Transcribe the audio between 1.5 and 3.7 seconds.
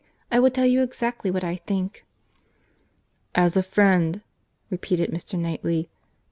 think." "As a